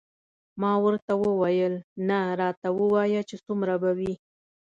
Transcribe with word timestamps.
ما 0.61 0.73
ورته 0.85 1.11
وویل 1.23 1.73
نه 2.09 2.19
راته 2.41 2.67
ووایه 2.77 3.21
چې 3.29 3.35
څومره 3.45 3.73
به 3.81 3.91
وي. 3.97 4.13